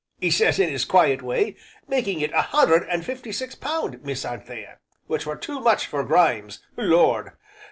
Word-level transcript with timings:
'e 0.19 0.31
sez 0.31 0.57
in 0.57 0.67
his 0.67 0.83
quiet 0.83 1.21
way, 1.21 1.55
making 1.87 2.21
it 2.21 2.31
a 2.33 2.41
hundred 2.41 2.89
an' 2.89 3.03
fifty 3.03 3.31
six 3.31 3.53
pound, 3.53 4.01
Miss 4.03 4.25
Anthea, 4.25 4.79
which 5.05 5.27
were 5.27 5.35
too 5.37 5.59
much 5.59 5.85
for 5.85 6.03
Grimes, 6.03 6.57
Lord! 6.75 7.33